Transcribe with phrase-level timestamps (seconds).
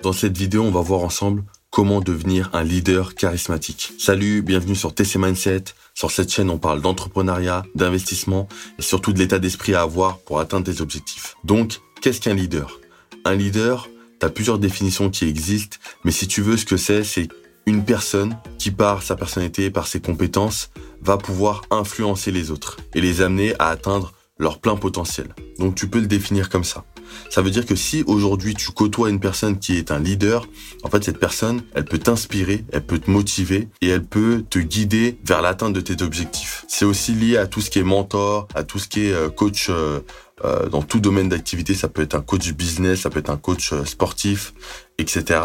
[0.00, 3.94] Dans cette vidéo, on va voir ensemble comment devenir un leader charismatique.
[3.98, 5.64] Salut, bienvenue sur TC Mindset.
[5.92, 8.48] Sur cette chaîne, on parle d'entrepreneuriat, d'investissement
[8.78, 11.34] et surtout de l'état d'esprit à avoir pour atteindre tes objectifs.
[11.42, 12.78] Donc, qu'est-ce qu'un leader?
[13.24, 13.88] Un leader,
[14.20, 17.26] tu plusieurs définitions qui existent, mais si tu veux, ce que c'est, c'est
[17.66, 20.70] une personne qui, par sa personnalité, par ses compétences,
[21.02, 25.34] va pouvoir influencer les autres et les amener à atteindre leur plein potentiel.
[25.58, 26.84] Donc tu peux le définir comme ça.
[27.30, 30.46] Ça veut dire que si aujourd'hui tu côtoies une personne qui est un leader,
[30.82, 34.58] en fait cette personne, elle peut t'inspirer, elle peut te motiver et elle peut te
[34.58, 36.64] guider vers l'atteinte de tes objectifs.
[36.68, 39.28] C'est aussi lié à tout ce qui est mentor, à tout ce qui est euh,
[39.28, 40.00] coach euh,
[40.44, 41.74] euh, dans tout domaine d'activité.
[41.74, 44.54] Ça peut être un coach business, ça peut être un coach sportif,
[44.98, 45.40] etc.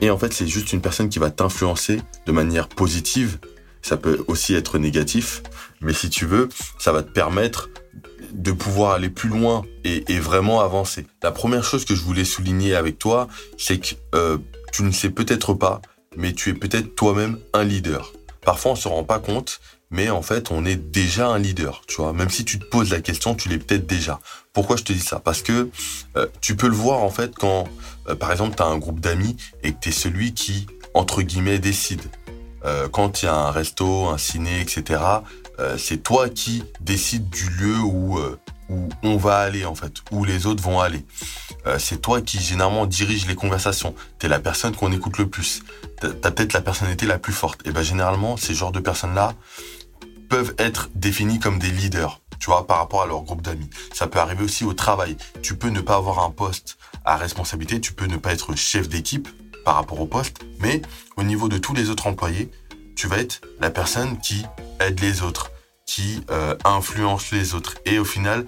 [0.00, 3.38] Et en fait c'est juste une personne qui va t'influencer de manière positive.
[3.82, 5.42] Ça peut aussi être négatif,
[5.80, 6.48] mais si tu veux,
[6.78, 7.70] ça va te permettre
[8.32, 11.06] de pouvoir aller plus loin et, vraiment avancer.
[11.22, 14.38] La première chose que je voulais souligner avec toi, c'est que euh,
[14.72, 15.80] tu ne sais peut-être pas,
[16.16, 18.12] mais tu es peut-être toi-même un leader.
[18.42, 21.96] Parfois, on se rend pas compte, mais en fait, on est déjà un leader, tu
[21.96, 22.12] vois.
[22.12, 24.20] Même si tu te poses la question, tu l'es peut-être déjà.
[24.52, 25.20] Pourquoi je te dis ça?
[25.20, 25.70] Parce que
[26.16, 27.64] euh, tu peux le voir, en fait, quand,
[28.08, 31.22] euh, par exemple, tu as un groupe d'amis et que tu es celui qui, entre
[31.22, 32.02] guillemets, décide.
[32.92, 35.00] quand il y a un resto, un ciné, etc.,
[35.60, 38.38] euh, c'est toi qui décides du lieu où, euh,
[38.70, 41.04] où on va aller en fait, où les autres vont aller.
[41.66, 43.94] Euh, c'est toi qui généralement dirige les conversations.
[44.18, 45.62] T'es la personne qu'on écoute le plus.
[46.00, 47.66] T'as peut-être la personnalité la plus forte.
[47.66, 49.34] Et ben généralement, ces genres de personnes-là
[50.30, 53.68] peuvent être définies comme des leaders, tu vois, par rapport à leur groupe d'amis.
[53.92, 55.16] Ça peut arriver aussi au travail.
[55.42, 58.88] Tu peux ne pas avoir un poste à responsabilité, tu peux ne pas être chef
[58.88, 59.28] d'équipe
[59.64, 60.80] par rapport au poste, mais
[61.16, 62.50] au niveau de tous les autres employés,
[63.00, 64.44] tu vas être la personne qui
[64.78, 65.50] aide les autres,
[65.86, 67.76] qui euh, influence les autres.
[67.86, 68.44] Et au final,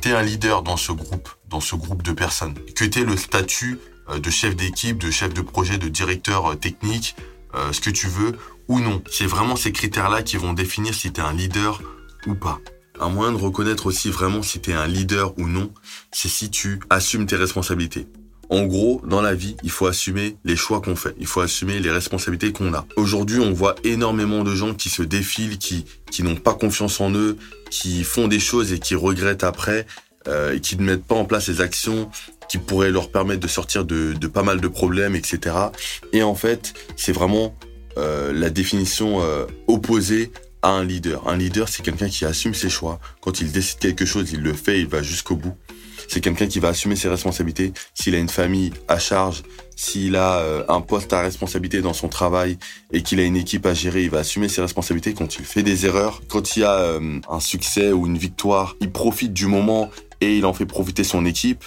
[0.00, 2.54] tu es un leader dans ce groupe, dans ce groupe de personnes.
[2.76, 6.52] Que tu aies le statut euh, de chef d'équipe, de chef de projet, de directeur
[6.52, 7.16] euh, technique,
[7.72, 8.36] ce que tu veux,
[8.68, 9.02] ou non.
[9.10, 11.80] C'est vraiment ces critères-là qui vont définir si tu es un leader
[12.26, 12.60] ou pas.
[13.00, 15.72] Un moyen de reconnaître aussi vraiment si tu es un leader ou non,
[16.12, 18.06] c'est si tu assumes tes responsabilités.
[18.48, 21.14] En gros, dans la vie, il faut assumer les choix qu'on fait.
[21.18, 22.86] Il faut assumer les responsabilités qu'on a.
[22.96, 27.10] Aujourd'hui, on voit énormément de gens qui se défilent, qui, qui n'ont pas confiance en
[27.12, 27.36] eux,
[27.70, 29.86] qui font des choses et qui regrettent après,
[30.28, 32.10] euh, et qui ne mettent pas en place les actions
[32.48, 35.56] qui pourraient leur permettre de sortir de, de pas mal de problèmes, etc.
[36.12, 37.56] Et en fait, c'est vraiment
[37.98, 40.30] euh, la définition euh, opposée
[40.62, 41.26] à un leader.
[41.28, 43.00] Un leader, c'est quelqu'un qui assume ses choix.
[43.20, 45.56] Quand il décide quelque chose, il le fait, il va jusqu'au bout
[46.08, 47.72] c'est quelqu'un qui va assumer ses responsabilités.
[47.94, 49.42] S'il a une famille à charge,
[49.76, 52.58] s'il a euh, un poste à responsabilité dans son travail
[52.92, 55.62] et qu'il a une équipe à gérer, il va assumer ses responsabilités quand il fait
[55.62, 56.22] des erreurs.
[56.28, 59.90] Quand il y a euh, un succès ou une victoire, il profite du moment
[60.20, 61.64] et il en fait profiter son équipe.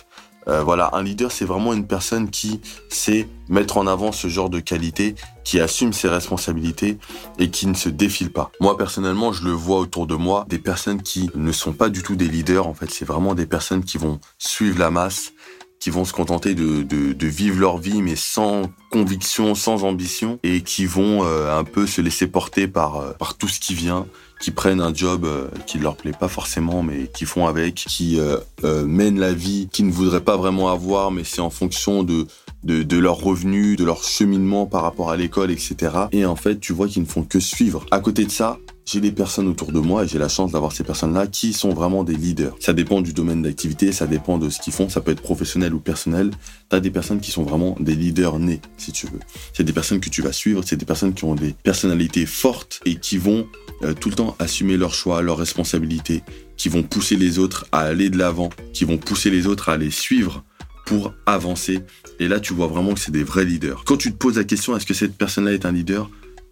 [0.47, 4.49] Euh, voilà, un leader, c'est vraiment une personne qui sait mettre en avant ce genre
[4.49, 6.97] de qualité, qui assume ses responsabilités
[7.37, 8.51] et qui ne se défile pas.
[8.59, 12.03] Moi, personnellement, je le vois autour de moi, des personnes qui ne sont pas du
[12.03, 15.33] tout des leaders, en fait, c'est vraiment des personnes qui vont suivre la masse,
[15.79, 20.85] qui vont se contenter de, vivre leur vie, mais sans conviction, sans ambition, et qui
[20.85, 24.05] vont euh, un peu se laisser porter par, euh, par tout ce qui vient,
[24.39, 27.75] qui prennent un job euh, qui ne leur plaît pas forcément, mais qui font avec,
[27.75, 28.19] qui
[28.63, 32.27] mènent la vie qu'ils ne voudraient pas vraiment avoir, mais c'est en fonction de,
[32.63, 35.75] de, de leurs revenus, de leur cheminement par rapport à l'école, etc.
[36.11, 37.85] Et en fait, tu vois qu'ils ne font que suivre.
[37.91, 38.57] À côté de ça,
[38.91, 41.69] j'ai des personnes autour de moi et j'ai la chance d'avoir ces personnes-là qui sont
[41.69, 42.55] vraiment des leaders.
[42.59, 45.75] Ça dépend du domaine d'activité, ça dépend de ce qu'ils font, ça peut être professionnel
[45.75, 46.31] ou personnel.
[46.69, 49.19] T'as des personnes qui sont vraiment des leaders nés, si tu veux.
[49.53, 52.79] C'est des personnes que tu vas suivre, c'est des personnes qui ont des personnalités fortes
[52.85, 53.47] et qui vont
[53.83, 56.23] euh, tout le temps assumer leurs choix, leurs responsabilités,
[56.57, 59.77] qui vont pousser les autres à aller de l'avant, qui vont pousser les autres à
[59.77, 60.43] les suivre
[60.85, 61.81] pour avancer.
[62.19, 63.83] Et là, tu vois vraiment que c'est des vrais leaders.
[63.85, 66.09] Quand tu te poses la question, est-ce que cette personne-là est un leader?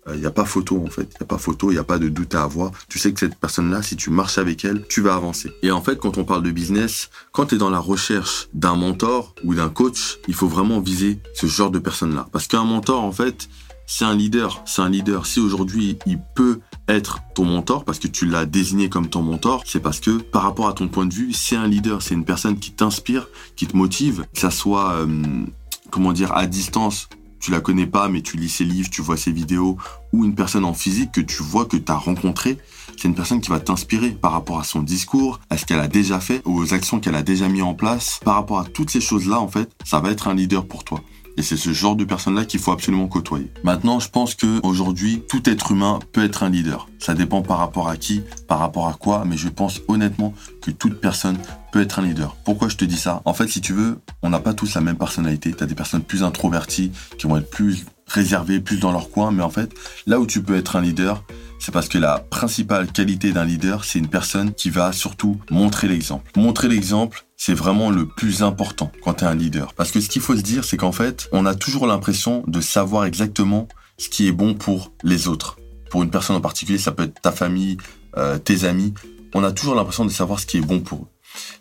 [0.08, 1.80] Il euh, n'y a pas photo en fait, il n'y a pas photo, il n'y
[1.80, 2.72] a pas de doute à avoir.
[2.88, 5.52] Tu sais que cette personne-là, si tu marches avec elle, tu vas avancer.
[5.64, 8.76] Et en fait, quand on parle de business, quand tu es dans la recherche d'un
[8.76, 12.28] mentor ou d'un coach, il faut vraiment viser ce genre de personne-là.
[12.32, 13.50] Parce qu'un mentor, en fait,
[13.86, 14.62] c'est un leader.
[14.66, 15.26] C'est un leader.
[15.26, 19.64] Si aujourd'hui, il peut être ton mentor parce que tu l'as désigné comme ton mentor,
[19.66, 22.26] c'est parce que par rapport à ton point de vue, c'est un leader, c'est une
[22.26, 25.46] personne qui t'inspire, qui te motive, que ça soit euh,
[25.92, 29.18] comment dire à distance tu la connais pas, mais tu lis ses livres, tu vois
[29.18, 29.78] ses vidéos,
[30.12, 32.58] ou une personne en physique que tu vois, que tu as rencontré,
[32.98, 35.88] c'est une personne qui va t'inspirer par rapport à son discours, à ce qu'elle a
[35.88, 38.20] déjà fait, aux actions qu'elle a déjà mis en place.
[38.24, 41.02] Par rapport à toutes ces choses-là, en fait, ça va être un leader pour toi.
[41.38, 43.52] Et c'est ce genre de personnes-là qu'il faut absolument côtoyer.
[43.64, 46.90] Maintenant, je pense que aujourd'hui, tout être humain peut être un leader.
[46.98, 50.72] Ça dépend par rapport à qui, par rapport à quoi, mais je pense honnêtement que
[50.72, 51.38] toute personne
[51.72, 52.36] peut être un leader.
[52.44, 53.22] Pourquoi je te dis ça?
[53.26, 55.54] En fait, si tu veux, on n'a pas tous la même personnalité.
[55.54, 59.32] Tu as des personnes plus introverties qui vont être plus réservées, plus dans leur coin,
[59.32, 59.72] mais en fait,
[60.08, 61.24] là où tu peux être un leader,
[61.60, 65.88] c'est parce que la principale qualité d'un leader, c'est une personne qui va surtout montrer
[65.88, 66.32] l'exemple.
[66.36, 69.74] Montrer l'exemple, c'est vraiment le plus important quand tu un leader.
[69.76, 72.60] Parce que ce qu'il faut se dire, c'est qu'en fait, on a toujours l'impression de
[72.60, 73.68] savoir exactement
[73.98, 75.58] ce qui est bon pour les autres.
[75.92, 77.78] Pour une personne en particulier, ça peut être ta famille,
[78.18, 78.94] euh, tes amis.
[79.34, 81.08] On a toujours l'impression de savoir ce qui est bon pour eux.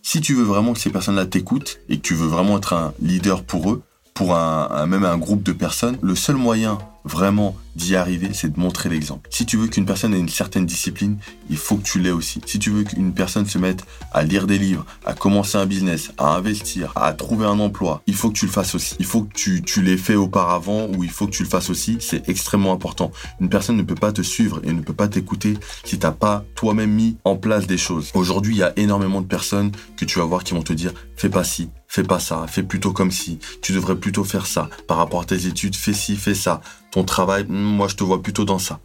[0.02, 2.94] Si tu veux vraiment que ces personnes-là t'écoutent et que tu veux vraiment être un
[3.00, 3.82] leader pour eux,
[4.17, 8.59] pour un, même un groupe de personnes, le seul moyen vraiment d'y arriver, c'est de
[8.59, 9.29] montrer l'exemple.
[9.31, 11.19] Si tu veux qu'une personne ait une certaine discipline,
[11.51, 12.41] il faut que tu l'aies aussi.
[12.47, 16.13] Si tu veux qu'une personne se mette à lire des livres, à commencer un business,
[16.17, 18.97] à investir, à trouver un emploi, il faut que tu le fasses aussi.
[18.99, 21.69] Il faut que tu, tu l'aies fait auparavant ou il faut que tu le fasses
[21.69, 21.99] aussi.
[22.01, 23.13] C'est extrêmement important.
[23.41, 26.43] Une personne ne peut pas te suivre et ne peut pas t'écouter si t'as pas
[26.55, 28.11] toi-même mis en place des choses.
[28.15, 30.93] Aujourd'hui, il y a énormément de personnes que tu vas voir qui vont te dire
[31.17, 34.69] fais pas ci, fais pas ça, fais plutôt comme si, tu devrais plutôt faire ça.
[34.87, 36.60] Par rapport à tes études, fais ci, fais ça.
[36.90, 38.81] Ton travail, hmm, moi je te vois plutôt dans ça.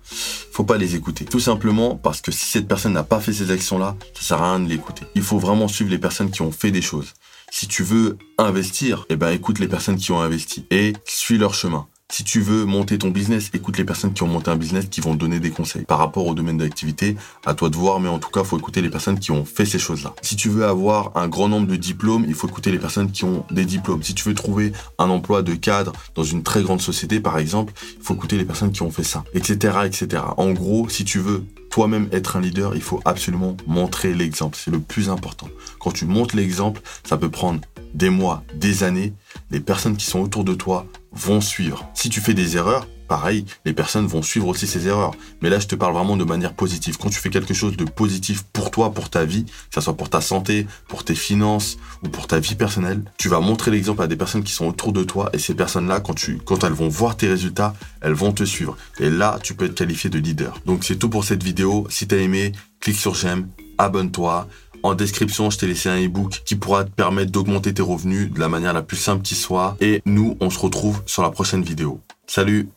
[0.54, 1.26] Faut pas les écouter.
[1.26, 4.52] Tout simplement parce que si cette personne n'a pas fait ces actions-là, ça sert à
[4.52, 5.04] rien de l'écouter.
[5.14, 7.14] Il faut vraiment suivre les personnes qui ont fait des choses.
[7.52, 11.54] Si tu veux investir, eh ben écoute les personnes qui ont investi et suis leur
[11.54, 11.88] chemin.
[12.12, 15.00] Si tu veux monter ton business, écoute les personnes qui ont monté un business qui
[15.00, 15.86] vont donner des conseils.
[15.86, 17.16] Par rapport au domaine d'activité,
[17.46, 19.66] à toi de voir, mais en tout cas, faut écouter les personnes qui ont fait
[19.66, 20.14] ces choses-là.
[20.22, 23.24] Si tu veux avoir un grand nombre de diplômes, il faut écouter les personnes qui
[23.24, 24.04] ont des diplômes.
[24.04, 27.72] Si tu veux trouver un emploi de cadre dans une très grande société, par exemple,
[27.98, 30.22] il faut écouter les personnes qui ont fait ça, etc., etc.
[30.36, 34.58] En gros, si tu veux toi-même être un leader, il faut absolument montrer l'exemple.
[34.62, 35.48] C'est le plus important.
[35.80, 37.62] Quand tu montres l'exemple, ça peut prendre
[37.94, 39.14] des mois, des années.
[39.50, 41.90] Les personnes qui sont autour de toi vont suivre.
[41.94, 45.12] Si tu fais des erreurs, pareil, les personnes vont suivre aussi ces erreurs.
[45.42, 46.98] Mais là, je te parle vraiment de manière positive.
[46.98, 49.98] Quand tu fais quelque chose de positif pour toi, pour ta vie, que ce soit
[49.98, 54.02] pour ta santé, pour tes finances ou pour ta vie personnelle, tu vas montrer l'exemple
[54.02, 57.18] à des personnes qui sont autour de toi et ces personnes-là, quand elles vont voir
[57.18, 58.78] tes résultats, elles vont te suivre.
[59.02, 60.62] Et là, tu peux être qualifié de leader.
[60.66, 61.88] Donc c'est tout pour cette vidéo.
[61.90, 64.48] Si t'as aimé, clique sur j'aime, abonne-toi.
[64.84, 68.40] En description, je t'ai laissé un ebook qui pourra te permettre d'augmenter tes revenus de
[68.40, 69.78] la manière la plus simple qui soit.
[69.80, 72.00] Et nous, on se retrouve sur la prochaine vidéo.
[72.26, 72.70] Salut